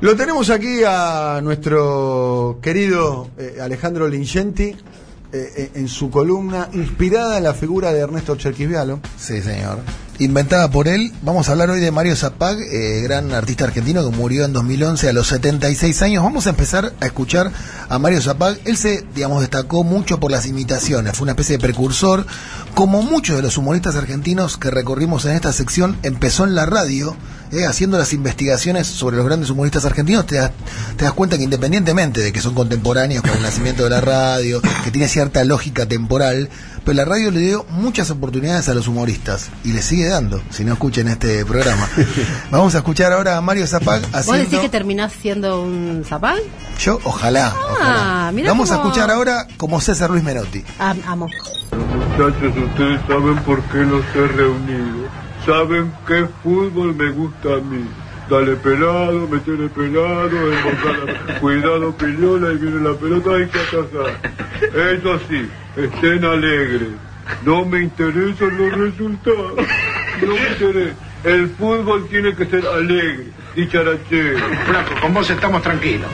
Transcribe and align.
Lo 0.00 0.14
tenemos 0.14 0.50
aquí 0.50 0.82
a 0.86 1.40
nuestro 1.42 2.58
querido 2.60 3.30
eh, 3.38 3.58
Alejandro 3.62 4.06
Lingenti 4.08 4.64
eh, 5.32 5.52
eh, 5.56 5.70
en 5.74 5.88
su 5.88 6.10
columna 6.10 6.68
inspirada 6.72 7.38
en 7.38 7.44
la 7.44 7.54
figura 7.54 7.92
de 7.92 8.00
Ernesto 8.00 8.36
Cherquisvialo. 8.36 9.00
Sí, 9.18 9.42
señor. 9.42 9.78
Inventada 10.18 10.70
por 10.70 10.88
él, 10.88 11.12
vamos 11.20 11.48
a 11.48 11.52
hablar 11.52 11.68
hoy 11.68 11.78
de 11.78 11.90
Mario 11.90 12.16
Zapag, 12.16 12.58
eh, 12.58 13.02
gran 13.02 13.32
artista 13.32 13.64
argentino 13.64 14.08
que 14.08 14.16
murió 14.16 14.46
en 14.46 14.54
2011 14.54 15.10
a 15.10 15.12
los 15.12 15.26
76 15.26 16.00
años. 16.00 16.22
Vamos 16.22 16.46
a 16.46 16.50
empezar 16.50 16.94
a 17.00 17.06
escuchar 17.06 17.50
a 17.88 17.98
Mario 17.98 18.22
Zapag. 18.22 18.58
Él 18.64 18.78
se, 18.78 19.04
digamos, 19.14 19.42
destacó 19.42 19.84
mucho 19.84 20.18
por 20.18 20.30
las 20.30 20.46
imitaciones, 20.46 21.14
fue 21.14 21.24
una 21.24 21.32
especie 21.32 21.58
de 21.58 21.62
precursor. 21.62 22.24
Como 22.74 23.02
muchos 23.02 23.36
de 23.36 23.42
los 23.42 23.58
humoristas 23.58 23.96
argentinos 23.96 24.56
que 24.56 24.70
recorrimos 24.70 25.26
en 25.26 25.32
esta 25.32 25.52
sección, 25.52 25.98
empezó 26.02 26.44
en 26.44 26.54
la 26.54 26.64
radio, 26.64 27.14
eh, 27.52 27.66
haciendo 27.66 27.98
las 27.98 28.12
investigaciones 28.12 28.86
sobre 28.86 29.16
los 29.16 29.26
grandes 29.26 29.50
humoristas 29.50 29.84
argentinos. 29.84 30.26
Te 30.26 30.36
das, 30.36 30.52
te 30.96 31.04
das 31.04 31.12
cuenta 31.12 31.36
que 31.36 31.44
independientemente 31.44 32.20
de 32.20 32.32
que 32.32 32.40
son 32.40 32.54
contemporáneos 32.54 33.22
con 33.22 33.32
el 33.32 33.42
nacimiento 33.42 33.84
de 33.84 33.90
la 33.90 34.00
radio, 34.00 34.60
que 34.84 34.90
tiene 34.90 35.08
cierta 35.08 35.44
lógica 35.44 35.86
temporal, 35.86 36.48
pero 36.84 36.96
la 36.96 37.04
radio 37.04 37.30
le 37.30 37.40
dio 37.40 37.66
muchas 37.70 38.10
oportunidades 38.10 38.68
a 38.68 38.74
los 38.74 38.86
humoristas 38.86 39.50
y 39.64 39.72
le 39.72 39.82
sigue 39.82 40.08
dando, 40.08 40.40
si 40.50 40.64
no 40.64 40.72
escuchen 40.72 41.08
este 41.08 41.44
programa. 41.44 41.88
Vamos 42.50 42.74
a 42.74 42.78
escuchar 42.78 43.12
ahora 43.12 43.36
a 43.36 43.40
Mario 43.40 43.66
Zapag 43.66 44.02
¿Vos 44.02 44.14
haciendo... 44.14 44.44
decís 44.44 44.60
que 44.60 44.68
terminás 44.68 45.12
siendo 45.12 45.62
un 45.62 46.04
zapag? 46.08 46.38
Yo, 46.78 47.00
ojalá. 47.04 47.52
Ah, 47.56 48.30
ojalá. 48.30 48.48
Vamos 48.48 48.70
a 48.70 48.76
escuchar 48.76 49.10
ahora 49.10 49.48
como 49.56 49.80
César 49.80 50.10
Luis 50.10 50.22
Menotti. 50.22 50.62
Amo. 50.78 51.28
Muchachos, 51.72 52.56
ustedes 52.56 53.00
saben 53.08 53.36
por 53.44 53.62
qué 53.64 53.78
los 53.78 54.04
he 54.14 54.28
reunido. 54.28 55.25
Saben 55.46 55.92
qué 56.08 56.26
fútbol 56.42 56.92
me 56.96 57.12
gusta 57.12 57.54
a 57.54 57.60
mí. 57.60 57.86
Dale 58.28 58.56
pelado, 58.56 59.28
metele 59.28 59.68
pelado, 59.68 60.52
embocada. 60.52 61.38
Cuidado 61.38 61.96
piñola 61.96 62.52
y 62.52 62.56
viene 62.56 62.80
la 62.80 62.96
pelota, 62.96 63.30
hay 63.30 63.46
que 63.46 63.60
atasar. 63.60 64.18
Eso 64.60 65.20
sí, 65.28 65.48
estén 65.76 66.24
alegres. 66.24 66.88
No 67.44 67.64
me 67.64 67.82
interesan 67.82 68.58
los 68.58 68.72
resultados. 68.72 69.54
No 70.22 70.34
me 70.34 70.48
interesa. 70.48 70.96
El 71.22 71.48
fútbol 71.50 72.08
tiene 72.08 72.34
que 72.34 72.46
ser 72.46 72.66
alegre, 72.66 73.26
dicharachero. 73.54 74.38
Flaco, 74.66 75.00
con 75.00 75.14
vos 75.14 75.30
estamos 75.30 75.62
tranquilos. 75.62 76.10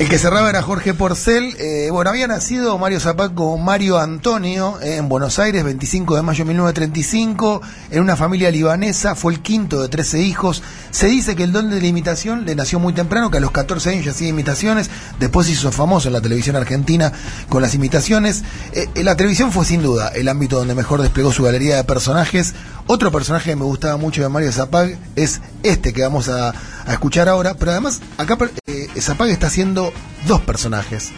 El 0.00 0.08
que 0.08 0.18
cerraba 0.18 0.48
era 0.48 0.62
Jorge 0.62 0.94
Porcel. 0.94 1.54
Eh, 1.58 1.90
bueno, 1.90 2.08
había 2.08 2.26
nacido 2.26 2.78
Mario 2.78 3.00
Zapag 3.00 3.34
como 3.34 3.58
Mario 3.58 3.98
Antonio 3.98 4.80
eh, 4.80 4.96
en 4.96 5.10
Buenos 5.10 5.38
Aires, 5.38 5.62
25 5.62 6.16
de 6.16 6.22
mayo 6.22 6.42
de 6.42 6.48
1935, 6.48 7.60
en 7.90 8.00
una 8.00 8.16
familia 8.16 8.50
libanesa. 8.50 9.14
Fue 9.14 9.34
el 9.34 9.40
quinto 9.40 9.82
de 9.82 9.90
13 9.90 10.22
hijos. 10.22 10.62
Se 10.90 11.06
dice 11.08 11.36
que 11.36 11.42
el 11.42 11.52
don 11.52 11.68
de 11.68 11.82
la 11.82 11.86
imitación 11.86 12.46
le 12.46 12.54
nació 12.54 12.80
muy 12.80 12.94
temprano, 12.94 13.30
que 13.30 13.36
a 13.36 13.40
los 13.40 13.50
14 13.50 13.90
años 13.90 14.06
ya 14.06 14.12
hacía 14.12 14.28
imitaciones. 14.28 14.88
Después 15.18 15.50
hizo 15.50 15.70
famoso 15.70 16.08
en 16.08 16.14
la 16.14 16.22
televisión 16.22 16.56
argentina 16.56 17.12
con 17.50 17.60
las 17.60 17.74
imitaciones. 17.74 18.42
Eh, 18.72 18.88
la 19.02 19.16
televisión 19.16 19.52
fue 19.52 19.66
sin 19.66 19.82
duda 19.82 20.08
el 20.14 20.28
ámbito 20.28 20.56
donde 20.56 20.74
mejor 20.74 21.02
desplegó 21.02 21.30
su 21.30 21.42
galería 21.42 21.76
de 21.76 21.84
personajes. 21.84 22.54
Otro 22.92 23.12
personaje 23.12 23.50
que 23.50 23.54
me 23.54 23.62
gustaba 23.62 23.96
mucho 23.98 24.20
de 24.20 24.28
Mario 24.28 24.50
Zapag 24.50 24.98
es 25.14 25.40
este 25.62 25.92
que 25.92 26.02
vamos 26.02 26.28
a, 26.28 26.48
a 26.48 26.92
escuchar 26.92 27.28
ahora. 27.28 27.54
Pero 27.54 27.70
además, 27.70 28.00
acá 28.18 28.36
eh, 28.66 28.88
Zapag 29.00 29.28
está 29.28 29.46
haciendo 29.46 29.92
dos 30.26 30.40
personajes. 30.40 31.12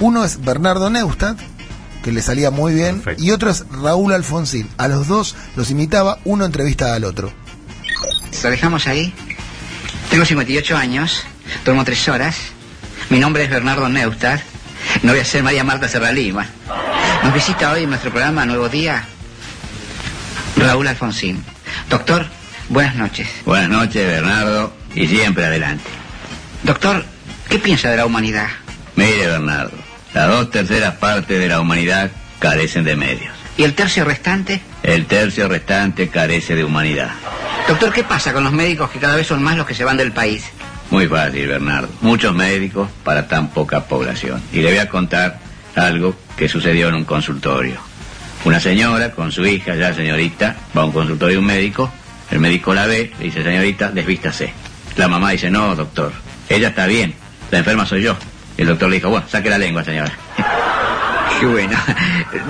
Uno 0.00 0.22
es 0.22 0.44
Bernardo 0.44 0.90
Neustadt, 0.90 1.38
que 2.02 2.12
le 2.12 2.20
salía 2.20 2.50
muy 2.50 2.74
bien, 2.74 3.02
y 3.16 3.30
otro 3.30 3.48
es 3.48 3.64
Raúl 3.70 4.12
Alfonsín. 4.12 4.68
A 4.76 4.86
los 4.86 5.08
dos 5.08 5.34
los 5.56 5.70
imitaba, 5.70 6.18
uno 6.26 6.44
entrevista 6.44 6.92
al 6.92 7.04
otro. 7.04 7.32
Lo 8.42 8.50
dejamos 8.50 8.86
ahí. 8.86 9.14
Tengo 10.10 10.26
58 10.26 10.76
años, 10.76 11.22
duermo 11.64 11.86
tres 11.86 12.06
horas. 12.06 12.36
Mi 13.08 13.18
nombre 13.18 13.44
es 13.44 13.48
Bernardo 13.48 13.88
Neustadt. 13.88 14.42
No 15.02 15.12
voy 15.12 15.22
a 15.22 15.24
ser 15.24 15.42
María 15.42 15.64
Marta 15.64 15.88
Serralima. 15.88 16.46
Nos 17.22 17.32
visita 17.32 17.72
hoy 17.72 17.84
en 17.84 17.88
nuestro 17.88 18.10
programa 18.10 18.44
Nuevo 18.44 18.68
Día 18.68 19.06
Raúl 20.64 20.88
Alfonsín. 20.88 21.44
Doctor, 21.90 22.26
buenas 22.68 22.96
noches. 22.96 23.28
Buenas 23.44 23.68
noches, 23.68 24.06
Bernardo, 24.06 24.72
y 24.94 25.06
siempre 25.06 25.44
adelante. 25.44 25.84
Doctor, 26.62 27.04
¿qué 27.48 27.58
piensa 27.58 27.90
de 27.90 27.98
la 27.98 28.06
humanidad? 28.06 28.48
Mire, 28.96 29.26
Bernardo, 29.26 29.76
las 30.14 30.28
dos 30.28 30.50
terceras 30.50 30.94
partes 30.94 31.38
de 31.38 31.48
la 31.48 31.60
humanidad 31.60 32.10
carecen 32.38 32.84
de 32.84 32.96
medios. 32.96 33.34
¿Y 33.56 33.64
el 33.64 33.74
tercio 33.74 34.04
restante? 34.04 34.62
El 34.82 35.06
tercio 35.06 35.48
restante 35.48 36.08
carece 36.08 36.56
de 36.56 36.64
humanidad. 36.64 37.10
Doctor, 37.68 37.92
¿qué 37.92 38.02
pasa 38.02 38.32
con 38.32 38.44
los 38.44 38.52
médicos 38.52 38.90
que 38.90 38.98
cada 38.98 39.16
vez 39.16 39.26
son 39.26 39.42
más 39.42 39.56
los 39.56 39.66
que 39.66 39.74
se 39.74 39.84
van 39.84 39.96
del 39.96 40.12
país? 40.12 40.44
Muy 40.90 41.06
fácil, 41.06 41.46
Bernardo. 41.46 41.88
Muchos 42.00 42.34
médicos 42.34 42.88
para 43.04 43.28
tan 43.28 43.48
poca 43.48 43.84
población. 43.84 44.42
Y 44.52 44.60
le 44.60 44.70
voy 44.70 44.78
a 44.78 44.88
contar 44.88 45.40
algo 45.76 46.16
que 46.36 46.48
sucedió 46.48 46.88
en 46.88 46.94
un 46.94 47.04
consultorio. 47.04 47.76
Una 48.44 48.60
señora 48.60 49.10
con 49.12 49.32
su 49.32 49.46
hija, 49.46 49.74
ya 49.74 49.94
señorita, 49.94 50.54
va 50.76 50.82
a 50.82 50.84
un 50.84 50.92
consultorio 50.92 51.36
de 51.36 51.38
un 51.38 51.46
médico. 51.46 51.90
El 52.30 52.40
médico 52.40 52.74
la 52.74 52.86
ve, 52.86 53.10
le 53.18 53.24
dice, 53.24 53.42
señorita, 53.42 53.90
desvístase. 53.90 54.52
La 54.96 55.08
mamá 55.08 55.30
dice, 55.30 55.50
no, 55.50 55.74
doctor, 55.74 56.12
ella 56.48 56.68
está 56.68 56.86
bien, 56.86 57.14
la 57.50 57.58
enferma 57.58 57.86
soy 57.86 58.02
yo. 58.02 58.16
El 58.56 58.66
doctor 58.66 58.90
le 58.90 58.96
dijo, 58.96 59.08
bueno, 59.08 59.26
saque 59.28 59.48
la 59.48 59.58
lengua, 59.58 59.82
señora. 59.82 60.12
Qué 61.40 61.46
bueno. 61.46 61.76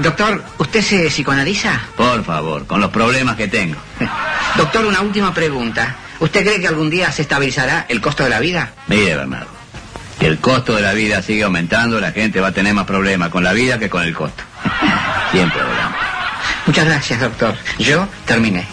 Doctor, 0.02 0.44
¿usted 0.58 0.82
se 0.82 1.06
psicoanaliza? 1.06 1.80
Por 1.96 2.24
favor, 2.24 2.66
con 2.66 2.80
los 2.80 2.90
problemas 2.90 3.36
que 3.36 3.48
tengo. 3.48 3.76
Doctor, 4.56 4.84
una 4.84 5.00
última 5.00 5.32
pregunta. 5.32 5.96
¿Usted 6.18 6.44
cree 6.44 6.60
que 6.60 6.68
algún 6.68 6.90
día 6.90 7.10
se 7.12 7.22
estabilizará 7.22 7.86
el 7.88 8.00
costo 8.00 8.24
de 8.24 8.30
la 8.30 8.40
vida? 8.40 8.72
Mire, 8.88 9.16
Bernardo, 9.16 9.48
que 10.18 10.26
el 10.26 10.38
costo 10.38 10.74
de 10.74 10.82
la 10.82 10.92
vida 10.92 11.22
sigue 11.22 11.44
aumentando, 11.44 12.00
la 12.00 12.12
gente 12.12 12.40
va 12.40 12.48
a 12.48 12.52
tener 12.52 12.74
más 12.74 12.86
problemas 12.86 13.30
con 13.30 13.44
la 13.44 13.52
vida 13.52 13.78
que 13.78 13.88
con 13.88 14.02
el 14.02 14.14
costo. 14.14 14.42
Siempre 15.34 15.60
hablamos. 15.60 15.98
Muchas 16.66 16.84
gracias, 16.86 17.20
doctor. 17.20 17.54
Yo 17.78 18.06
terminé. 18.24 18.66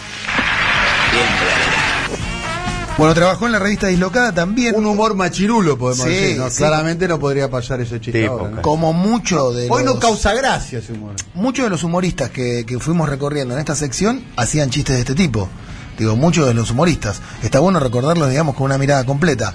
Bueno, 2.97 3.15
trabajó 3.15 3.47
en 3.47 3.53
la 3.53 3.59
revista 3.59 3.87
Dislocada 3.87 4.31
también. 4.31 4.75
Un 4.75 4.85
humor 4.85 5.15
machirulo, 5.15 5.75
podemos 5.77 6.05
Sí, 6.05 6.11
decir. 6.13 6.37
¿no? 6.37 6.49
sí. 6.51 6.57
Claramente 6.57 7.07
no 7.07 7.19
podría 7.19 7.49
pasar 7.49 7.81
ese 7.81 7.99
chiste 7.99 8.21
Tipo, 8.21 8.33
ahora, 8.33 8.49
¿no? 8.57 8.61
Como 8.61 8.93
mucho 8.93 9.51
de 9.53 9.67
Hoy 9.71 9.83
los... 9.83 9.95
no 9.95 9.99
causa 9.99 10.33
gracia 10.33 10.79
ese 10.79 10.93
humor. 10.93 11.15
muchos 11.33 11.63
de 11.65 11.69
los 11.71 11.83
humoristas 11.83 12.29
que, 12.29 12.63
que 12.67 12.77
fuimos 12.79 13.09
recorriendo 13.09 13.55
en 13.55 13.59
esta 13.59 13.75
sección 13.75 14.23
hacían 14.37 14.69
chistes 14.69 14.95
de 14.95 14.99
este 15.01 15.15
tipo. 15.15 15.49
Digo, 15.97 16.15
muchos 16.15 16.45
de 16.47 16.53
los 16.53 16.69
humoristas. 16.69 17.21
Está 17.41 17.59
bueno 17.59 17.79
recordarlos, 17.79 18.29
digamos, 18.29 18.55
con 18.55 18.65
una 18.65 18.77
mirada 18.77 19.03
completa. 19.03 19.51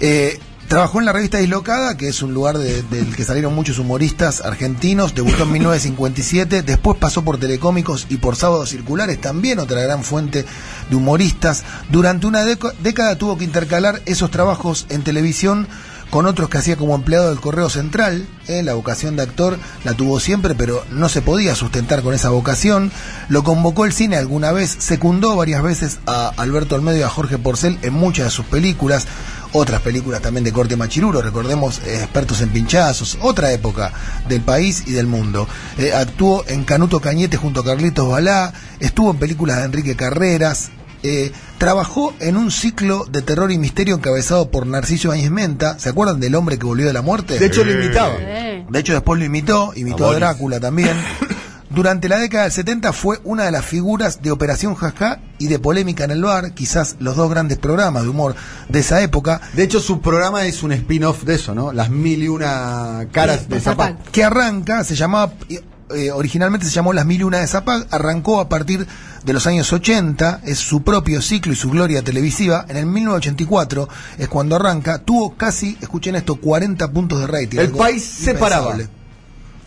Eh, 0.00 0.38
trabajó 0.68 0.98
en 0.98 1.06
la 1.06 1.12
revista 1.12 1.38
Dislocada, 1.38 1.96
que 1.96 2.08
es 2.08 2.22
un 2.22 2.34
lugar 2.34 2.58
de- 2.58 2.82
del 2.82 3.14
que 3.14 3.24
salieron 3.24 3.54
muchos 3.54 3.78
humoristas 3.78 4.40
argentinos. 4.40 5.14
Debutó 5.14 5.44
en 5.44 5.52
1957, 5.52 6.62
después 6.62 6.98
pasó 6.98 7.22
por 7.22 7.38
Telecómicos 7.38 8.06
y 8.08 8.16
por 8.16 8.36
Sábados 8.36 8.70
Circulares, 8.70 9.20
también 9.20 9.58
otra 9.58 9.80
gran 9.82 10.02
fuente 10.04 10.44
de 10.90 10.96
humoristas. 10.96 11.62
Durante 11.90 12.26
una 12.26 12.44
década 12.44 13.16
tuvo 13.16 13.36
que 13.38 13.44
intercalar 13.44 14.02
esos 14.06 14.30
trabajos 14.30 14.86
en 14.88 15.02
televisión 15.02 15.68
con 16.10 16.26
otros 16.26 16.48
que 16.48 16.58
hacía 16.58 16.76
como 16.76 16.94
empleado 16.94 17.28
del 17.30 17.40
Correo 17.40 17.68
Central. 17.68 18.24
¿eh? 18.46 18.62
La 18.62 18.74
vocación 18.74 19.16
de 19.16 19.22
actor 19.24 19.58
la 19.82 19.94
tuvo 19.94 20.20
siempre, 20.20 20.54
pero 20.54 20.84
no 20.90 21.08
se 21.08 21.22
podía 21.22 21.56
sustentar 21.56 22.02
con 22.02 22.14
esa 22.14 22.28
vocación. 22.28 22.92
Lo 23.28 23.42
convocó 23.42 23.84
el 23.84 23.92
cine 23.92 24.16
alguna 24.16 24.52
vez, 24.52 24.76
secundó 24.78 25.34
varias 25.34 25.62
veces 25.62 25.98
a 26.06 26.28
Alberto 26.36 26.76
Olmedo 26.76 26.98
y 26.98 27.02
a 27.02 27.08
Jorge 27.08 27.38
Porcel 27.38 27.78
en 27.82 27.94
muchas 27.94 28.26
de 28.26 28.30
sus 28.30 28.46
películas. 28.46 29.06
Otras 29.56 29.82
películas 29.82 30.20
también 30.20 30.42
de 30.42 30.52
corte 30.52 30.76
machiruro, 30.76 31.22
recordemos 31.22 31.78
eh, 31.86 31.98
Expertos 32.02 32.40
en 32.40 32.48
Pinchazos, 32.48 33.18
otra 33.20 33.52
época 33.52 33.92
del 34.28 34.40
país 34.40 34.82
y 34.84 34.90
del 34.90 35.06
mundo. 35.06 35.46
Eh, 35.78 35.92
actuó 35.92 36.44
en 36.48 36.64
Canuto 36.64 37.00
Cañete 37.00 37.36
junto 37.36 37.60
a 37.60 37.64
Carlitos 37.64 38.08
Balá, 38.08 38.52
estuvo 38.80 39.12
en 39.12 39.18
películas 39.18 39.58
de 39.58 39.66
Enrique 39.66 39.94
Carreras, 39.94 40.70
eh, 41.04 41.30
trabajó 41.58 42.12
en 42.18 42.36
un 42.36 42.50
ciclo 42.50 43.04
de 43.04 43.22
terror 43.22 43.52
y 43.52 43.58
misterio 43.58 43.94
encabezado 43.94 44.50
por 44.50 44.66
Narciso 44.66 45.12
Áñez 45.12 45.30
Menta. 45.30 45.78
¿Se 45.78 45.90
acuerdan 45.90 46.18
del 46.18 46.34
hombre 46.34 46.58
que 46.58 46.66
volvió 46.66 46.86
de 46.86 46.92
la 46.92 47.02
muerte? 47.02 47.38
De 47.38 47.46
hecho, 47.46 47.62
lo 47.62 47.70
imitaba. 47.70 48.16
De 48.16 48.78
hecho, 48.80 48.92
después 48.92 49.20
lo 49.20 49.24
imitó, 49.24 49.72
imitó 49.76 50.10
a. 50.10 50.16
Drácula 50.16 50.58
también. 50.58 50.96
Durante 51.74 52.08
la 52.08 52.18
década 52.18 52.44
del 52.44 52.52
70 52.52 52.92
fue 52.92 53.18
una 53.24 53.44
de 53.44 53.50
las 53.50 53.64
figuras 53.64 54.22
de 54.22 54.30
Operación 54.30 54.76
Jajá 54.76 55.20
y 55.38 55.48
de 55.48 55.58
Polémica 55.58 56.04
en 56.04 56.12
el 56.12 56.22
Bar, 56.22 56.52
quizás 56.52 56.96
los 57.00 57.16
dos 57.16 57.28
grandes 57.28 57.58
programas 57.58 58.04
de 58.04 58.10
humor 58.10 58.36
de 58.68 58.78
esa 58.78 59.02
época, 59.02 59.40
De 59.54 59.64
hecho, 59.64 59.80
su 59.80 60.00
programa 60.00 60.46
es 60.46 60.62
un 60.62 60.70
spin-off 60.70 61.24
de 61.24 61.34
eso, 61.34 61.54
¿no? 61.54 61.72
Las 61.72 61.90
mil 61.90 62.22
y 62.22 62.28
una 62.28 63.08
caras 63.10 63.48
de 63.48 63.56
de 63.56 63.60
Zapag. 63.60 64.02
Que 64.12 64.22
arranca, 64.22 64.84
se 64.84 64.94
llamaba, 64.94 65.32
eh, 65.90 66.10
originalmente 66.12 66.66
se 66.66 66.72
llamó 66.72 66.92
Las 66.92 67.06
Mil 67.06 67.20
y 67.20 67.24
Una 67.24 67.38
de 67.38 67.46
Zapag, 67.46 67.86
arrancó 67.90 68.40
a 68.40 68.48
partir 68.48 68.86
de 69.24 69.32
los 69.32 69.46
años 69.46 69.72
80, 69.72 70.42
es 70.44 70.58
su 70.58 70.82
propio 70.82 71.20
ciclo 71.22 71.52
y 71.52 71.56
su 71.56 71.70
gloria 71.70 72.02
televisiva. 72.02 72.64
En 72.68 72.76
el 72.76 72.86
1984 72.86 73.88
es 74.18 74.28
cuando 74.28 74.56
arranca, 74.56 74.98
tuvo 74.98 75.36
casi, 75.36 75.76
escuchen 75.80 76.14
esto, 76.14 76.36
40 76.36 76.92
puntos 76.92 77.20
de 77.20 77.26
rating. 77.26 77.58
El 77.58 77.72
país 77.72 78.04
se 78.04 78.34
paraba. 78.34 78.76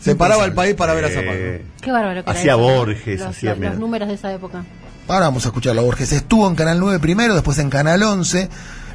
Se 0.00 0.14
paraba 0.14 0.44
el 0.44 0.52
país 0.52 0.74
para 0.74 0.94
ver 0.94 1.04
a 1.04 1.08
Eh, 1.08 1.12
Zapag. 1.14 1.80
qué 1.82 1.92
bárbaro 1.92 2.24
que 2.24 2.30
Hacía 2.30 2.54
Borges, 2.54 3.20
los, 3.20 3.28
hacía 3.28 3.50
los, 3.54 3.60
los 3.60 3.78
números 3.78 4.08
de 4.08 4.14
esa 4.14 4.32
época. 4.32 4.64
Ahora 5.08 5.26
vamos 5.26 5.44
a 5.44 5.48
escucharlo, 5.48 5.82
Borges. 5.82 6.12
Estuvo 6.12 6.46
en 6.48 6.54
Canal 6.54 6.78
9 6.78 6.98
primero, 7.00 7.34
después 7.34 7.58
en 7.58 7.70
Canal 7.70 8.02
11. 8.02 8.48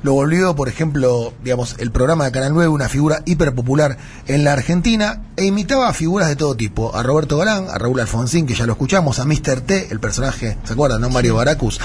Lo 0.03 0.13
volvió, 0.13 0.55
por 0.55 0.67
ejemplo, 0.69 1.33
digamos, 1.43 1.75
el 1.79 1.91
programa 1.91 2.25
de 2.25 2.31
Canal 2.31 2.53
9, 2.53 2.67
una 2.67 2.89
figura 2.89 3.21
hiperpopular 3.25 3.97
en 4.27 4.43
la 4.43 4.53
Argentina, 4.53 5.21
e 5.37 5.45
imitaba 5.45 5.87
a 5.87 5.93
figuras 5.93 6.27
de 6.27 6.35
todo 6.35 6.55
tipo, 6.55 6.95
a 6.95 7.01
Roberto 7.03 7.37
Galán, 7.37 7.67
a 7.71 7.77
Raúl 7.77 7.99
Alfonsín, 8.01 8.45
que 8.45 8.53
ya 8.53 8.65
lo 8.65 8.73
escuchamos, 8.73 9.19
a 9.19 9.25
Mr. 9.25 9.61
T, 9.61 9.87
el 9.91 9.99
personaje, 9.99 10.57
¿se 10.63 10.73
acuerdan, 10.73 11.01
no? 11.01 11.09
Mario 11.09 11.35
Baracus, 11.35 11.79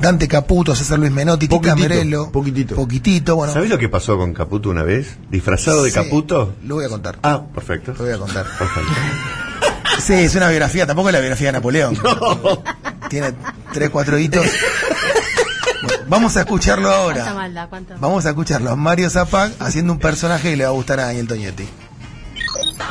Dante 0.00 0.28
Caputo, 0.28 0.74
César 0.74 0.98
Luis 0.98 1.10
Menotti, 1.12 1.48
Tita 1.48 1.56
Poquitito, 1.56 1.88
Merelo, 1.88 2.30
poquitito. 2.30 2.74
poquitito, 2.76 3.36
bueno. 3.36 3.52
¿Sabés 3.52 3.68
lo 3.70 3.78
que 3.78 3.88
pasó 3.88 4.16
con 4.16 4.32
Caputo 4.32 4.70
una 4.70 4.84
vez? 4.84 5.16
¿Disfrazado 5.30 5.82
de 5.82 5.90
Sí, 5.90 5.94
Caputo? 5.96 6.54
Lo 6.64 6.76
voy 6.76 6.84
a 6.84 6.88
contar. 6.88 7.18
Ah, 7.22 7.42
perfecto. 7.52 7.92
Lo 7.98 8.04
voy 8.04 8.12
a 8.14 8.18
contar. 8.18 8.46
Perfecto. 8.58 8.92
Sí, 10.00 10.12
es 10.14 10.34
una 10.34 10.48
biografía, 10.48 10.86
tampoco 10.86 11.08
es 11.08 11.12
la 11.12 11.20
biografía 11.20 11.48
de 11.48 11.52
Napoleón. 11.52 11.96
Tiene 13.08 13.32
tres, 13.72 13.90
cuatro 13.90 14.18
hitos. 14.18 14.46
Bueno, 15.86 16.04
Vamos 16.06 16.36
a 16.36 16.40
escucharlo 16.40 16.88
Cuánta 16.88 17.02
ahora. 17.22 17.34
maldad, 17.34 17.68
cuánta 17.68 17.94
Vamos 17.98 18.26
a 18.26 18.30
escucharlo 18.30 18.70
a 18.70 18.76
Mario 18.76 19.10
Zapag 19.10 19.52
haciendo 19.60 19.92
un 19.92 19.98
personaje 19.98 20.50
que 20.50 20.56
le 20.56 20.64
va 20.64 20.70
a 20.70 20.72
gustar 20.74 21.00
a 21.00 21.06
Daniel 21.06 21.26
Toñetti. 21.28 21.68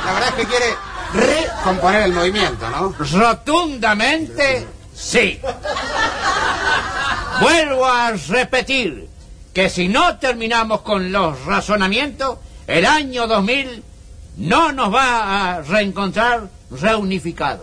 La 0.05 0.13
verdad 0.13 0.29
es 0.29 0.35
que 0.35 0.45
quiere 0.45 0.75
recomponer 1.13 2.01
el 2.03 2.13
movimiento, 2.13 2.69
¿no? 2.69 2.93
Rotundamente 3.19 4.67
sí. 4.93 5.39
Vuelvo 7.41 7.85
a 7.85 8.11
repetir 8.29 9.07
que 9.53 9.69
si 9.69 9.87
no 9.87 10.17
terminamos 10.17 10.81
con 10.81 11.11
los 11.11 11.45
razonamientos, 11.45 12.37
el 12.67 12.85
año 12.85 13.27
2000 13.27 13.83
no 14.37 14.71
nos 14.71 14.93
va 14.93 15.53
a 15.57 15.61
reencontrar 15.61 16.47
reunificados. 16.71 17.61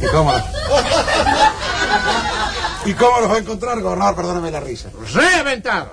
¿Y 0.00 0.06
cómo? 0.06 0.32
¿Y 2.86 2.94
cómo 2.94 3.20
los 3.20 3.30
va 3.30 3.34
a 3.34 3.38
encontrar, 3.38 3.80
gobernador? 3.80 4.16
Perdóname 4.16 4.50
la 4.50 4.60
risa. 4.60 4.88
Reventados. 5.12 5.88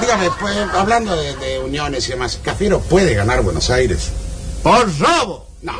Dígame, 0.00 0.30
pues, 0.40 0.56
hablando 0.74 1.14
de, 1.16 1.36
de 1.36 1.58
uniones 1.60 2.06
y 2.08 2.12
demás, 2.12 2.38
¿Cafiero 2.42 2.80
puede 2.80 3.14
ganar 3.14 3.42
Buenos 3.42 3.70
Aires? 3.70 4.10
Por 4.62 4.86
robo. 4.98 5.46
No. 5.62 5.74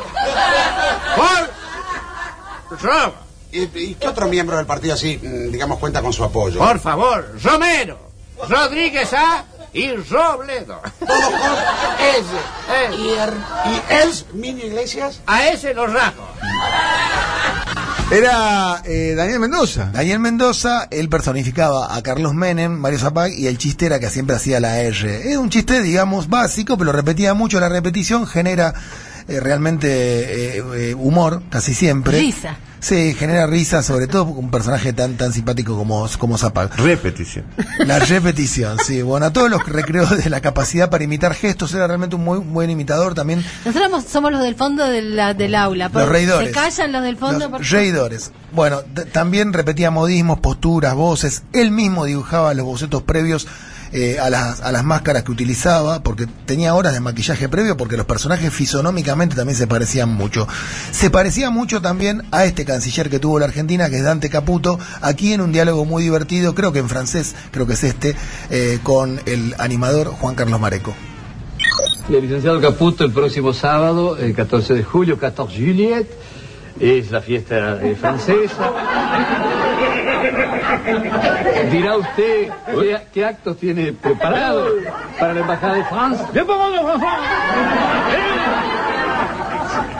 Por 1.15 2.79
robo. 2.81 3.13
¿Y, 3.51 3.63
y 3.63 3.95
qué 3.95 4.07
otro 4.07 4.27
miembro 4.27 4.57
del 4.57 4.65
partido 4.65 4.93
así, 4.93 5.17
mm, 5.21 5.51
digamos, 5.51 5.79
cuenta 5.79 6.01
con 6.01 6.13
su 6.13 6.23
apoyo? 6.23 6.59
Por 6.59 6.79
favor, 6.79 7.33
Romero, 7.43 7.97
Rodríguez 8.47 9.11
A 9.13 9.43
y 9.73 9.91
Robledo. 9.91 10.81
Ese. 12.17 12.97
¿Y, 12.97 13.09
el, 13.09 13.33
¿Y 13.65 13.93
él, 13.93 14.09
Mini 14.33 14.61
Iglesias? 14.63 15.21
a 15.25 15.47
ese 15.47 15.73
lo 15.73 15.87
rajo. 15.87 16.27
Era 18.11 18.81
eh, 18.85 19.13
Daniel 19.15 19.39
Mendoza. 19.39 19.91
Daniel 19.93 20.19
Mendoza, 20.19 20.87
él 20.89 21.09
personificaba 21.09 21.95
a 21.95 22.01
Carlos 22.01 22.33
Menem, 22.33 22.71
Mario 22.71 22.97
Zapag, 22.99 23.31
y 23.31 23.47
el 23.47 23.57
chiste 23.59 23.85
era 23.85 23.99
que 23.99 24.09
siempre 24.09 24.35
hacía 24.35 24.59
la 24.59 24.79
R. 24.79 25.31
Es 25.31 25.37
un 25.37 25.49
chiste, 25.49 25.81
digamos, 25.81 26.27
básico, 26.27 26.77
pero 26.77 26.91
repetía 26.91 27.35
mucho. 27.35 27.59
La 27.59 27.69
repetición 27.69 28.25
genera 28.25 28.73
eh, 29.29 29.39
realmente 29.39 30.57
eh, 30.57 30.63
eh, 30.75 30.95
humor, 30.95 31.43
casi 31.51 31.75
siempre. 31.75 32.17
Risa. 32.17 32.57
Sí, 32.81 33.13
genera 33.13 33.45
risa, 33.45 33.83
sobre 33.83 34.07
todo 34.07 34.25
con 34.33 34.45
un 34.45 34.51
personaje 34.51 34.93
tan 34.93 35.15
tan 35.15 35.33
simpático 35.33 35.75
como, 35.77 36.07
como 36.17 36.37
Zapag. 36.37 36.75
Repetición. 36.77 37.45
La 37.85 37.99
repetición, 37.99 38.77
sí. 38.79 39.01
Bueno, 39.01 39.25
a 39.25 39.33
todos 39.33 39.49
los 39.49 39.63
que 39.63 39.71
recreó 39.71 40.05
de 40.05 40.29
la 40.29 40.39
capacidad 40.41 40.89
para 40.89 41.03
imitar 41.03 41.33
gestos, 41.33 41.73
era 41.73 41.87
realmente 41.87 42.15
un 42.15 42.23
muy 42.23 42.39
buen 42.39 42.69
imitador 42.69 43.13
también. 43.15 43.43
Nosotros 43.65 44.05
somos- 44.09 44.31
los 44.31 44.41
del 44.41 44.55
fondo 44.55 44.85
de 44.85 45.01
la- 45.01 45.33
del 45.33 45.55
aula. 45.55 45.89
Los 45.93 46.07
reidores. 46.07 46.49
Se 46.49 46.53
callan 46.53 46.91
los 46.93 47.03
del 47.03 47.17
fondo. 47.17 47.39
Los 47.49 47.49
por- 47.49 47.61
reidores. 47.69 48.31
Bueno, 48.53 48.81
también 49.11 49.51
repetía 49.53 49.91
modismos, 49.91 50.39
posturas, 50.39 50.95
voces. 50.95 51.43
Él 51.53 51.71
mismo 51.71 52.05
dibujaba 52.05 52.53
los 52.53 52.65
bocetos 52.65 53.03
previos 53.03 53.45
eh, 53.91 54.19
a, 54.19 54.29
las, 54.29 54.61
a 54.61 54.71
las 54.71 54.83
máscaras 54.83 55.23
que 55.23 55.31
utilizaba, 55.31 56.01
porque 56.03 56.27
tenía 56.45 56.75
horas 56.75 56.93
de 56.93 56.99
maquillaje 56.99 57.49
previo, 57.49 57.77
porque 57.77 57.97
los 57.97 58.05
personajes 58.05 58.53
fisonómicamente 58.53 59.35
también 59.35 59.57
se 59.57 59.67
parecían 59.67 60.09
mucho. 60.09 60.47
Se 60.91 61.09
parecía 61.09 61.49
mucho 61.49 61.81
también 61.81 62.23
a 62.31 62.45
este 62.45 62.65
canciller 62.65 63.09
que 63.09 63.19
tuvo 63.19 63.39
la 63.39 63.45
Argentina, 63.45 63.89
que 63.89 63.97
es 63.97 64.03
Dante 64.03 64.29
Caputo, 64.29 64.79
aquí 65.01 65.33
en 65.33 65.41
un 65.41 65.51
diálogo 65.51 65.85
muy 65.85 66.03
divertido, 66.03 66.53
creo 66.55 66.71
que 66.71 66.79
en 66.79 66.89
francés, 66.89 67.35
creo 67.51 67.65
que 67.65 67.73
es 67.73 67.83
este, 67.83 68.15
eh, 68.49 68.79
con 68.83 69.19
el 69.25 69.55
animador 69.57 70.07
Juan 70.07 70.35
Carlos 70.35 70.59
Mareco. 70.59 70.93
El 72.09 72.21
licenciado 72.21 72.59
Caputo 72.59 73.03
el 73.03 73.11
próximo 73.11 73.53
sábado, 73.53 74.17
el 74.17 74.33
14 74.33 74.73
de 74.73 74.83
julio, 74.83 75.19
14 75.19 75.55
Juliet, 75.55 76.07
es 76.79 77.11
la 77.11 77.21
fiesta 77.21 77.79
eh, 77.83 77.95
francesa. 77.95 78.71
Dirá 81.71 81.97
usted 81.97 82.49
qué, 82.65 82.97
qué 83.13 83.25
actos 83.25 83.57
tiene 83.57 83.93
preparado 83.93 84.65
para 85.19 85.33
la 85.33 85.41
embajada 85.41 85.75
de 85.75 85.83
Francia. 85.85 86.27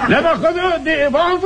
L'ambassadeur 0.07 0.79
de 0.79 1.09
France. 1.11 1.45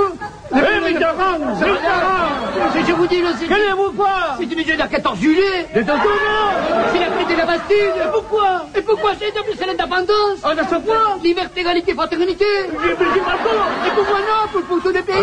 Eh, 0.51 0.79
Mitterrand 0.81 1.39
Mitterrand. 1.39 2.85
Je 2.85 2.93
vous 2.93 3.07
dis, 3.07 3.21
le 3.21 3.27
c'est... 3.39 3.47
Qu'allez-vous 3.47 3.91
quoi 3.93 4.37
C'est 4.37 4.45
une 4.45 4.65
jeune 4.65 4.87
14 4.87 5.19
juillet. 5.19 5.67
C'est 5.73 5.81
un 5.81 5.83
tournant 5.83 6.51
C'est 6.91 6.99
la 6.99 7.05
fête 7.05 7.27
de 7.27 7.35
la 7.37 7.45
Bastille. 7.45 7.75
Et 7.77 8.11
pourquoi 8.11 8.65
Et 8.75 8.81
pourquoi 8.81 9.11
c'est 9.19 9.33
c'est 9.57 9.65
l'indépendance 9.65 10.43
En 10.43 10.51
ce 10.51 10.75
point 10.75 11.17
Liberté, 11.23 11.61
égalité, 11.61 11.93
fraternité. 11.93 12.45
J'ai 12.83 12.89
j'ai 12.89 12.95
pas 12.95 13.37
peur 13.43 13.67
Et 13.85 13.89
pourquoi 13.95 14.19
non 14.19 14.47
Pour, 14.51 14.61
pour 14.63 14.81
tous 14.81 14.91
les 14.93 15.01
pays 15.01 15.15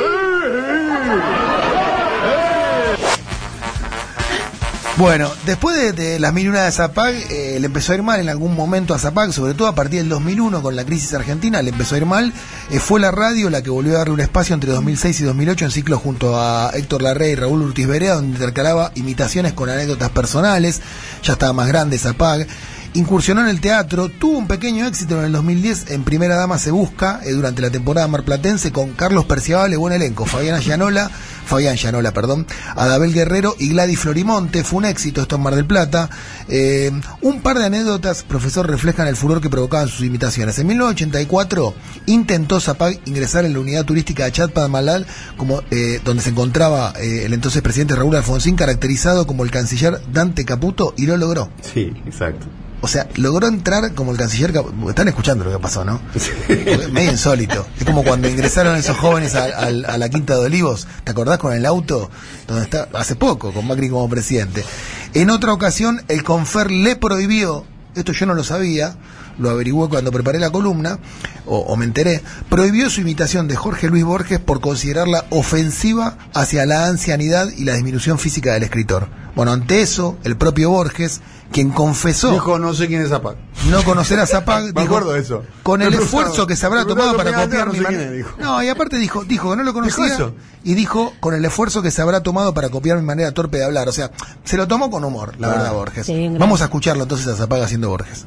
Bueno, 4.96 5.30
después 5.46 5.96
de, 5.96 6.18
las 6.18 6.34
mil 6.34 6.52
de 6.52 6.70
Zapag, 6.72 7.14
eh, 7.14 7.56
le 7.58 7.66
empezó 7.66 7.92
a 7.92 7.94
ir 7.94 8.02
mal 8.02 8.20
en 8.20 8.28
algún 8.28 8.54
momento 8.54 8.92
a 8.92 8.98
Zapag, 8.98 9.32
sobre 9.32 9.54
todo 9.54 9.68
a 9.68 9.74
partir 9.74 10.00
del 10.00 10.08
2001 10.10 10.60
con 10.62 10.76
la 10.76 10.84
crisis 10.84 11.14
argentina, 11.14 11.62
le 11.62 11.70
empezó 11.70 11.94
a 11.94 11.98
ir 11.98 12.06
mal. 12.06 12.32
Eh, 12.70 12.80
fue 12.80 13.00
la 13.00 13.10
radio 13.10 13.48
la 13.48 13.62
que 13.62 13.70
volvió 13.70 13.94
a 13.94 13.98
darle 13.98 14.14
un 14.14 14.20
espacio 14.20 14.54
entre 14.54 14.72
2006 14.72 15.20
y 15.20 15.24
2008 15.24 15.64
en 15.64 15.70
ciclo 15.70 15.98
junto 15.98 16.38
a 16.38 16.70
Héctor 16.74 17.02
Larrey 17.02 17.32
y 17.32 17.34
Raúl 17.36 17.62
Urtiz 17.62 17.86
Berea, 17.86 18.14
donde 18.14 18.32
intercalaba 18.32 18.92
imitaciones 18.94 19.54
con 19.54 19.70
anécdotas 19.70 20.10
personales. 20.10 20.82
Ya 21.22 21.32
estaba 21.32 21.52
más 21.52 21.68
grande 21.68 21.96
Zapag. 21.96 22.46
Incursionó 22.92 23.42
en 23.42 23.48
el 23.48 23.60
teatro, 23.60 24.08
tuvo 24.08 24.36
un 24.36 24.48
pequeño 24.48 24.84
éxito 24.86 25.18
en 25.18 25.26
el 25.26 25.32
2010 25.32 25.92
en 25.92 26.02
Primera 26.02 26.34
Dama 26.34 26.58
se 26.58 26.72
busca 26.72 27.20
eh, 27.24 27.30
durante 27.30 27.62
la 27.62 27.70
temporada 27.70 28.08
marplatense 28.08 28.72
con 28.72 28.90
Carlos 28.94 29.26
Perciabale, 29.26 29.76
buen 29.76 29.92
elenco, 29.92 30.26
Fabiana 30.26 30.58
Llanola, 30.58 31.08
Fabián 31.50 31.76
Llanola, 31.76 32.12
perdón, 32.12 32.46
Adabel 32.76 33.12
Guerrero 33.12 33.56
y 33.58 33.70
Gladys 33.70 33.98
Florimonte, 33.98 34.62
fue 34.62 34.78
un 34.78 34.84
éxito 34.84 35.22
esto 35.22 35.34
en 35.34 35.42
Mar 35.42 35.56
del 35.56 35.66
Plata. 35.66 36.08
Eh, 36.48 36.92
un 37.22 37.42
par 37.42 37.58
de 37.58 37.64
anécdotas, 37.64 38.22
profesor, 38.22 38.68
reflejan 38.68 39.08
el 39.08 39.16
furor 39.16 39.40
que 39.40 39.50
provocaban 39.50 39.88
sus 39.88 40.06
imitaciones. 40.06 40.58
En 40.60 40.68
1984 40.68 41.74
intentó 42.06 42.60
Zapag 42.60 43.00
ingresar 43.04 43.44
en 43.44 43.52
la 43.52 43.58
unidad 43.58 43.84
turística 43.84 44.24
de 44.24 44.32
Chat 44.32 44.52
Padmalal, 44.52 45.06
como, 45.36 45.62
eh, 45.72 46.00
donde 46.04 46.22
se 46.22 46.30
encontraba 46.30 46.92
eh, 47.00 47.22
el 47.24 47.34
entonces 47.34 47.62
presidente 47.62 47.96
Raúl 47.96 48.14
Alfonsín, 48.14 48.54
caracterizado 48.54 49.26
como 49.26 49.42
el 49.42 49.50
canciller 49.50 50.00
Dante 50.12 50.44
Caputo, 50.44 50.94
y 50.96 51.06
lo 51.06 51.16
logró. 51.16 51.50
Sí, 51.62 51.92
exacto. 52.06 52.46
O 52.82 52.88
sea, 52.88 53.08
logró 53.16 53.46
entrar 53.46 53.92
como 53.94 54.12
el 54.12 54.16
canciller. 54.18 54.54
Están 54.88 55.08
escuchando 55.08 55.44
lo 55.44 55.52
que 55.52 55.58
pasó, 55.58 55.84
¿no? 55.84 56.00
Es 56.14 56.90
Medio 56.90 57.10
insólito. 57.12 57.66
Es 57.78 57.84
como 57.84 58.02
cuando 58.02 58.28
ingresaron 58.28 58.74
esos 58.76 58.96
jóvenes 58.96 59.34
a, 59.34 59.44
a- 59.44 59.66
a 59.66 59.98
la 59.98 60.08
Quinta 60.08 60.34
de 60.34 60.46
Olivos. 60.46 60.86
¿Te 61.04 61.10
acordás 61.10 61.38
con 61.38 61.52
el 61.52 61.66
auto? 61.66 62.10
Donde 62.48 62.64
está 62.64 62.88
hace 62.94 63.16
poco, 63.16 63.52
con 63.52 63.66
Macri 63.66 63.90
como 63.90 64.08
presidente. 64.08 64.64
En 65.12 65.28
otra 65.30 65.52
ocasión, 65.52 66.02
el 66.08 66.22
Confer 66.24 66.70
le 66.70 66.96
prohibió. 66.96 67.64
Esto 67.94 68.12
yo 68.12 68.24
no 68.26 68.34
lo 68.34 68.44
sabía. 68.44 68.96
Lo 69.38 69.50
averigué 69.50 69.88
cuando 69.88 70.12
preparé 70.12 70.38
la 70.38 70.50
columna, 70.50 70.98
o, 71.46 71.58
o 71.58 71.76
me 71.76 71.84
enteré. 71.86 72.22
Prohibió 72.50 72.90
su 72.90 73.00
imitación 73.00 73.48
de 73.48 73.56
Jorge 73.56 73.88
Luis 73.88 74.04
Borges 74.04 74.38
por 74.38 74.60
considerarla 74.60 75.24
ofensiva 75.30 76.16
hacia 76.34 76.66
la 76.66 76.86
ancianidad 76.86 77.48
y 77.56 77.64
la 77.64 77.74
disminución 77.74 78.18
física 78.18 78.52
del 78.54 78.64
escritor. 78.64 79.08
Bueno, 79.34 79.52
ante 79.52 79.80
eso, 79.82 80.16
el 80.24 80.36
propio 80.36 80.70
Borges, 80.70 81.20
quien 81.52 81.70
confesó 81.70 82.30
Dijo, 82.32 82.58
no 82.58 82.74
sé 82.74 82.86
quién 82.88 83.02
es 83.02 83.08
Zapag. 83.08 83.36
no 83.70 83.82
conocer 83.84 84.18
a 84.20 84.26
Zapag. 84.26 84.62
Me 84.74 84.82
dijo, 84.82 84.82
acuerdo 84.96 85.12
de 85.12 85.20
eso. 85.20 85.42
Con 85.62 85.80
Me 85.80 85.86
el 85.86 85.94
esfuerzo 85.94 86.46
que 86.46 86.56
se 86.56 86.66
habrá 86.66 86.84
tomado 86.84 87.16
para 87.16 87.32
copiar 87.32 87.66
no 87.66 87.72
mi 87.72 87.80
manera. 87.80 88.02
quién 88.04 88.10
es, 88.12 88.16
dijo. 88.18 88.36
No, 88.38 88.62
y 88.62 88.68
aparte 88.68 88.96
dijo, 88.98 89.24
dijo 89.24 89.50
que 89.50 89.56
no 89.56 89.62
lo 89.62 89.72
conocía. 89.72 90.04
¿Dijo 90.04 90.14
eso? 90.16 90.32
Y 90.64 90.74
dijo 90.74 91.12
con 91.20 91.34
el 91.34 91.44
esfuerzo 91.44 91.80
que 91.82 91.90
se 91.90 92.02
habrá 92.02 92.22
tomado 92.22 92.52
para 92.54 92.68
copiar 92.68 92.98
mi 92.98 93.04
manera 93.04 93.32
torpe 93.32 93.58
de 93.58 93.64
hablar. 93.64 93.88
O 93.88 93.92
sea, 93.92 94.10
se 94.44 94.56
lo 94.56 94.68
tomó 94.68 94.90
con 94.90 95.04
humor, 95.04 95.34
la 95.38 95.48
Ah. 95.48 95.50
verdad, 95.50 95.72
Borges. 95.72 96.06
Sí, 96.06 96.28
Vamos 96.38 96.60
a 96.60 96.64
escucharlo 96.64 97.02
entonces 97.04 97.26
a 97.28 97.34
Zapag 97.36 97.62
haciendo 97.62 97.88
Borges. 97.88 98.26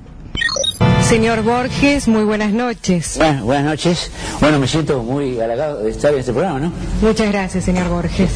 Señor 1.08 1.44
Borges, 1.44 2.08
muy 2.08 2.24
buenas 2.24 2.54
noches. 2.54 3.16
Bueno, 3.18 3.44
buenas 3.46 3.66
noches. 3.66 4.10
Bueno, 4.40 4.58
me 4.58 4.68
siento 4.68 5.04
muy 5.04 5.40
halagado 5.40 5.80
de 5.84 5.92
estar 5.92 6.14
en 6.14 6.20
este 6.22 6.32
programa, 6.32 6.60
¿no? 6.60 6.72
Muchas 7.02 7.28
gracias, 7.32 7.66
señor 7.66 7.88
Borges. 7.90 8.32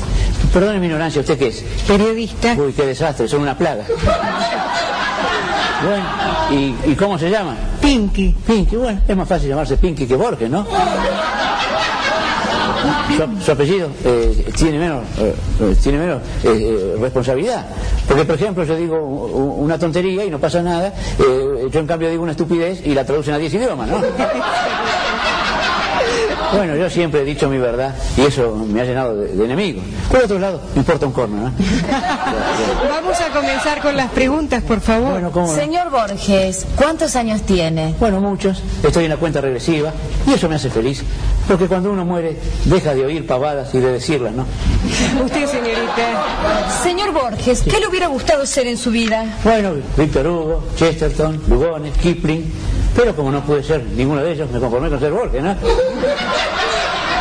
Perdone 0.54 0.80
mi 0.80 0.88
ignorancia, 0.88 1.22
¿usted 1.22 1.38
qué 1.38 1.48
es? 1.48 1.64
Periodista, 1.88 2.56
Uy, 2.58 2.74
qué 2.74 2.86
desastre, 2.86 3.28
son 3.28 3.42
una 3.42 3.58
plaga. 3.58 3.84
Bueno, 5.84 6.04
¿y, 6.86 6.92
y 6.92 6.96
cómo 6.96 7.20
se 7.20 7.30
llama? 7.30 7.56
Pinky. 7.82 8.36
Pinky, 8.46 8.76
bueno, 8.76 9.00
es 9.08 9.16
más 9.16 9.28
fácil 9.28 9.50
llamarse 9.50 9.78
Pinky 9.78 10.08
que 10.08 10.16
Borges, 10.16 10.50
¿no? 10.50 10.66
su, 13.16 13.44
su 13.46 13.52
apellido 13.52 13.90
eh, 14.06 14.46
tiene 14.56 14.78
menos, 14.80 15.04
eh, 15.20 15.34
eh, 15.62 15.76
tiene 15.82 15.98
menos 16.00 16.22
eh, 16.44 16.96
responsabilidad. 17.00 17.66
Porque, 18.08 18.26
por 18.26 18.36
ejemplo, 18.36 18.64
yo 18.64 18.76
digo 18.76 18.98
una 19.02 19.78
tontería 19.78 20.24
y 20.26 20.30
no 20.30 20.40
pasa 20.40 20.62
nada, 20.62 20.94
yo 21.20 21.80
en 21.80 21.88
cambio 21.88 22.10
digo 22.10 22.24
una 22.24 22.32
estupidez 22.32 22.82
y 22.86 22.94
la 22.94 23.06
traducen 23.06 23.34
a 23.34 23.38
10 23.38 23.54
idiomas, 23.56 23.90
¿no? 23.90 23.98
Bueno, 26.54 26.76
yo 26.76 26.90
siempre 26.90 27.22
he 27.22 27.26
dicho 27.26 27.50
mi 27.50 27.58
verdad 27.58 27.94
y 28.16 28.22
eso 28.22 28.56
me 28.56 28.82
ha 28.82 28.86
llenado 28.86 29.16
de, 29.16 29.28
de 29.36 29.46
enemigos. 29.46 29.84
Por 30.10 30.24
otro 30.24 30.40
lado, 30.40 30.62
me 30.74 30.80
importa 30.82 31.06
un 31.06 31.12
corno, 31.12 31.38
¿no? 31.38 31.52
Vamos 32.90 33.20
a 33.20 33.30
comenzar 33.34 33.82
con 33.82 33.96
las 33.96 34.10
preguntas, 34.12 34.64
por 34.64 34.80
favor. 34.80 35.12
Bueno, 35.12 35.32
¿cómo 35.32 35.48
no? 35.48 35.54
Señor 35.56 35.90
Borges, 35.90 36.66
¿cuántos 36.76 37.16
años 37.16 37.42
tiene? 37.42 37.96
Bueno, 38.00 38.20
muchos. 38.22 38.62
Estoy 38.84 39.06
en 39.06 39.10
la 39.12 39.18
cuenta 39.18 39.42
regresiva 39.42 39.92
y 40.26 40.34
eso 40.34 40.48
me 40.48 40.56
hace 40.56 40.70
feliz. 40.70 41.04
Porque 41.48 41.68
cuando 41.68 41.92
uno 41.92 42.04
muere, 42.06 42.38
deja 42.66 42.94
de 42.94 43.06
oír 43.06 43.26
pavadas 43.26 43.74
y 43.74 43.80
de 43.80 43.92
decirlas, 43.94 44.34
¿no? 44.34 44.46
Usted, 45.24 45.48
señorita. 45.48 46.78
Señor 46.84 47.12
Borges, 47.14 47.62
¿qué 47.64 47.80
le 47.80 47.88
hubiera 47.88 48.08
gustado 48.08 48.46
ser 48.46 48.68
en 48.68 48.78
su 48.78 48.92
vida? 48.92 49.38
Bueno, 49.44 49.74
Víctor 49.98 50.28
Hugo, 50.28 50.64
Chesterton, 50.76 51.42
Lugones, 51.48 51.94
Kipling. 51.98 52.44
Pero 52.98 53.16
como 53.16 53.32
no 53.32 53.44
pude 53.46 53.64
ser 53.64 53.84
ninguno 53.84 54.22
de 54.24 54.32
ellos, 54.34 54.50
me 54.52 54.60
conformé 54.60 54.90
con 54.90 55.00
ser 55.00 55.12
Borges, 55.12 55.42
¿no? 55.44 55.56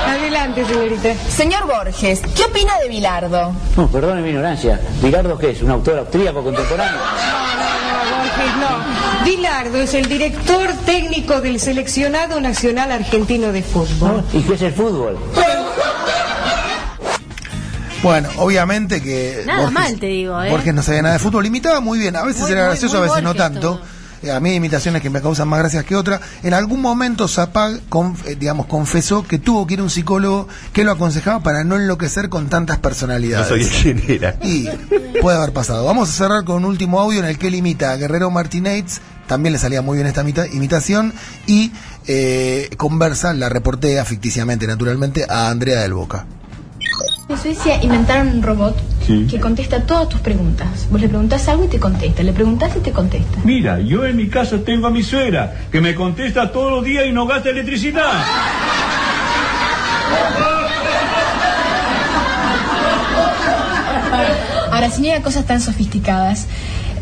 Adelante, 0.08 0.64
señorita. 0.64 1.14
Señor 1.28 1.66
Borges, 1.66 2.22
¿qué 2.34 2.44
opina 2.44 2.78
de 2.82 2.88
Bilardo? 2.88 3.52
No, 3.76 3.86
perdone 3.88 4.22
mi 4.22 4.30
ignorancia. 4.30 4.80
¿Bilardo 5.02 5.36
qué 5.36 5.50
es? 5.50 5.60
¿Un 5.62 5.70
autor 5.70 5.98
austríaco 5.98 6.42
contemporáneo? 6.42 6.94
No, 6.98 8.16
Borges, 8.16 8.56
no. 8.58 9.24
Dilardo 9.26 9.76
es 9.82 9.92
el 9.92 10.08
director 10.08 10.72
técnico 10.86 11.42
del 11.42 11.60
seleccionado 11.60 12.40
nacional 12.40 12.90
argentino 12.92 13.52
de 13.52 13.62
fútbol. 13.62 14.24
¿Y 14.32 14.40
qué 14.44 14.54
es 14.54 14.62
el 14.62 14.72
fútbol? 14.72 15.18
Bueno, 18.02 18.28
obviamente 18.38 19.02
que. 19.02 19.42
Nada 19.46 19.70
mal, 19.70 19.98
te 19.98 20.06
digo, 20.06 20.40
¿eh? 20.42 20.50
Borges 20.50 20.72
no 20.72 20.82
sabía 20.82 21.02
nada 21.02 21.14
de 21.14 21.18
fútbol. 21.18 21.44
Imitaba 21.44 21.80
muy 21.80 21.98
bien. 21.98 22.14
A 22.16 22.22
veces 22.22 22.42
Muy, 22.42 22.52
era 22.52 22.64
gracioso, 22.66 22.98
muy 22.98 23.08
a 23.08 23.10
veces 23.10 23.24
no 23.24 23.34
tanto. 23.34 23.60
todo. 23.60 23.95
Eh, 24.22 24.30
A 24.32 24.40
mí 24.40 24.50
hay 24.50 24.56
imitaciones 24.56 25.02
que 25.02 25.10
me 25.10 25.20
causan 25.20 25.48
más 25.48 25.60
gracias 25.60 25.84
que 25.84 25.96
otras. 25.96 26.20
En 26.42 26.54
algún 26.54 26.80
momento 26.80 27.28
Zapag, 27.28 27.80
conf- 27.88 28.26
eh, 28.26 28.36
digamos, 28.36 28.66
confesó 28.66 29.22
que 29.22 29.38
tuvo 29.38 29.66
que 29.66 29.74
ir 29.74 29.80
a 29.80 29.82
un 29.82 29.90
psicólogo 29.90 30.48
que 30.72 30.84
lo 30.84 30.92
aconsejaba 30.92 31.40
para 31.42 31.64
no 31.64 31.76
enloquecer 31.76 32.28
con 32.28 32.48
tantas 32.48 32.76
No 32.78 32.82
personalidades. 32.82 33.48
sabía 33.48 33.68
quién 33.82 34.02
era. 34.08 34.36
Y 34.42 34.68
puede 35.20 35.36
haber 35.36 35.52
pasado. 35.52 35.84
Vamos 35.84 36.08
a 36.08 36.12
cerrar 36.12 36.44
con 36.44 36.56
un 36.56 36.64
último 36.66 37.00
audio 37.00 37.18
en 37.20 37.26
el 37.26 37.38
que 37.38 37.48
él 37.48 37.54
imita 37.54 37.92
a 37.92 37.96
Guerrero 37.96 38.30
Martínez. 38.30 39.00
También 39.26 39.52
le 39.52 39.58
salía 39.58 39.82
muy 39.82 39.96
bien 39.96 40.06
esta 40.06 40.22
imita- 40.22 40.46
imitación. 40.52 41.12
Y 41.46 41.72
eh, 42.06 42.70
conversa, 42.76 43.32
la 43.34 43.48
reportea 43.48 44.04
ficticiamente, 44.04 44.66
naturalmente, 44.66 45.26
a 45.28 45.48
Andrea 45.48 45.80
del 45.82 45.94
Boca. 45.94 46.26
En 47.28 47.36
Suecia 47.36 47.82
inventaron 47.82 48.28
un 48.28 48.42
robot 48.42 48.76
que 49.06 49.40
contesta 49.40 49.82
todas 49.82 50.08
tus 50.08 50.20
preguntas. 50.20 50.86
Vos 50.90 51.00
le 51.00 51.08
preguntás 51.08 51.48
algo 51.48 51.64
y 51.64 51.68
te 51.68 51.80
contesta, 51.80 52.22
le 52.22 52.32
preguntás 52.32 52.76
y 52.76 52.80
te 52.80 52.92
contesta. 52.92 53.38
Mira, 53.42 53.80
yo 53.80 54.06
en 54.06 54.16
mi 54.16 54.28
casa 54.28 54.58
tengo 54.58 54.86
a 54.86 54.90
mi 54.90 55.02
suegra, 55.02 55.66
que 55.72 55.80
me 55.80 55.96
contesta 55.96 56.52
todos 56.52 56.70
los 56.70 56.84
días 56.84 57.04
y 57.06 57.12
no 57.12 57.26
gasta 57.26 57.50
electricidad. 57.50 58.12
Ahora, 64.70 64.90
si 64.90 65.02
llega 65.02 65.16
a 65.16 65.22
cosas 65.22 65.46
tan 65.46 65.60
sofisticadas, 65.60 66.46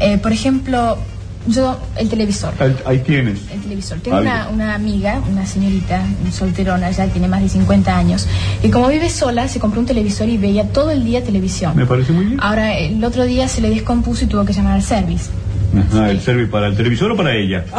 eh, 0.01 0.17
por 0.17 0.33
ejemplo, 0.33 0.97
yo, 1.47 1.79
el 1.97 2.09
televisor. 2.09 2.55
Ahí, 2.59 2.77
ahí 2.87 2.99
tienes. 3.01 3.41
El 3.53 3.61
televisor. 3.61 3.99
Tengo 3.99 4.19
una, 4.19 4.49
una 4.49 4.75
amiga, 4.75 5.21
una 5.31 5.47
señorita, 5.47 6.03
solterona, 6.33 6.91
ya 6.91 7.07
tiene 7.07 7.29
más 7.29 7.43
de 7.43 7.49
50 7.49 7.97
años, 7.97 8.27
y 8.63 8.71
como 8.71 8.89
vive 8.89 9.11
sola, 9.11 9.49
se 9.49 9.61
compró 9.61 9.81
un 9.81 9.87
televisor 9.87 10.29
y 10.29 10.39
veía 10.39 10.69
todo 10.69 10.91
el 10.91 11.05
día 11.05 11.23
televisión. 11.23 11.77
Me 11.77 11.87
parece 11.87 12.13
muy 12.13 12.25
bien. 12.27 12.41
Ahora, 12.41 12.77
el 12.77 13.03
otro 13.05 13.25
día 13.25 13.49
se 13.49 13.61
le 13.61 13.71
descompuso 13.71 14.25
y 14.25 14.29
tuvo 14.29 14.45
que 14.45 14.53
llamar 14.53 14.75
al 14.75 14.83
service. 14.83 15.31
Ajá, 15.77 16.11
¿El 16.11 16.21
service 16.21 16.51
para 16.51 16.69
el 16.69 16.77
televisor 16.77 17.11
o 17.13 17.17
para 17.17 17.35
ella? 17.35 17.65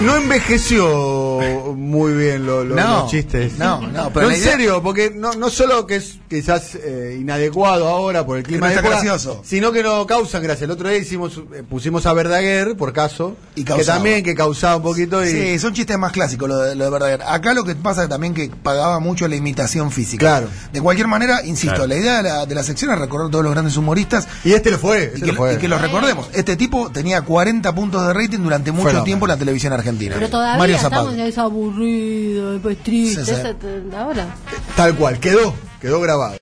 No 0.00 0.16
envejeció 0.16 1.29
muy 1.76 2.12
bien 2.14 2.46
lo- 2.46 2.64
lo- 2.64 2.74
No, 2.76 3.00
los 3.02 3.10
chistes. 3.10 3.58
no, 3.58 3.80
no, 3.88 4.10
pero 4.12 4.30
en 4.30 4.36
idea- 4.36 4.50
serio, 4.52 4.82
porque 4.82 5.10
no, 5.14 5.32
no 5.34 5.50
solo 5.50 5.86
que 5.86 5.96
es 5.96 6.18
quizás 6.28 6.74
eh, 6.76 7.18
inadecuado 7.20 7.88
ahora 7.88 8.24
por 8.24 8.36
el 8.38 8.42
clima 8.44 8.60
no 8.60 8.66
de 8.66 8.74
está 8.76 8.80
época, 8.86 9.02
gracioso. 9.02 9.42
sino 9.44 9.72
que 9.72 9.82
no 9.82 10.06
causan 10.06 10.42
gracia. 10.42 10.64
El 10.64 10.70
otro 10.70 10.88
día 10.88 10.98
hicimos, 10.98 11.38
eh, 11.54 11.62
pusimos 11.68 12.06
a 12.06 12.12
Verdaguer, 12.12 12.76
por 12.76 12.92
caso, 12.92 13.36
Y 13.54 13.64
que 13.64 13.84
también 13.84 14.22
que 14.22 14.34
causaba 14.34 14.76
un 14.76 14.82
poquito 14.82 15.24
y 15.24 15.30
Sí, 15.30 15.58
son 15.58 15.74
chistes 15.74 15.98
más 15.98 16.12
clásicos 16.12 16.48
lo 16.48 16.58
de, 16.58 16.74
lo 16.74 16.84
de 16.84 16.90
Verdaguer. 16.90 17.22
Acá 17.26 17.54
lo 17.54 17.64
que 17.64 17.74
pasa 17.74 18.08
también 18.08 18.34
que 18.34 18.50
pagaba 18.62 19.00
mucho 19.00 19.26
la 19.28 19.36
imitación 19.36 19.90
física. 19.90 20.20
Claro. 20.20 20.48
De 20.72 20.80
cualquier 20.80 21.08
manera, 21.08 21.44
insisto, 21.44 21.74
Claro. 21.74 21.88
la 21.88 21.96
idea 21.96 22.16
de 22.18 22.22
la, 22.28 22.46
de 22.46 22.54
la 22.54 22.62
sección 22.62 22.92
es 22.92 22.98
recordar 22.98 23.30
todos 23.30 23.44
los 23.44 23.52
grandes 23.52 23.76
humoristas. 23.76 24.28
Y 24.44 24.52
este 24.52 24.70
lo 24.70 24.78
fue, 24.78 24.98
Y, 25.00 25.16
este 25.16 25.20
que, 25.20 25.26
lo 25.32 25.34
fue. 25.34 25.54
y 25.54 25.56
que 25.58 25.68
los 25.68 25.80
recordemos. 25.80 26.28
Este 26.32 26.56
tipo 26.56 26.90
tenía 26.90 27.22
40 27.22 27.74
puntos 27.74 28.06
de 28.06 28.12
rating 28.12 28.38
durante 28.38 28.70
mucho 28.72 28.84
Fenómeno. 28.88 29.04
tiempo 29.04 29.26
en 29.26 29.30
la 29.30 29.36
televisión 29.36 29.72
argentina. 29.72 30.14
Pero 30.14 30.28
todavía 30.30 30.58
Mario 30.58 30.76
estamos 30.76 31.14
Eso 31.30 31.42
aburrido, 31.42 32.52
después 32.54 32.76
triste. 32.82 33.24
Sí, 33.24 33.32
sí. 33.34 33.96
ahora. 33.96 34.34
tal 34.74 34.96
cual, 34.96 35.20
quedó, 35.20 35.54
quedó 35.80 36.00
grabado. 36.00 36.36